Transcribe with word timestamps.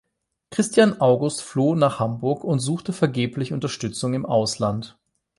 Christian 0.49 0.99
August 0.99 1.43
floh 1.43 1.75
nach 1.75 1.99
Hamburg 1.99 2.43
und 2.43 2.57
suchte 2.57 2.91
vergeblich 2.91 3.53
Unterstützung 3.53 4.15
im 4.15 4.25
Ausland. 4.25 4.97